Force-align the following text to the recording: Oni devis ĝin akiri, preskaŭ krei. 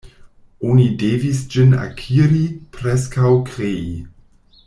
Oni 0.75 0.85
devis 1.01 1.41
ĝin 1.55 1.75
akiri, 1.81 2.41
preskaŭ 2.79 3.31
krei. 3.53 3.87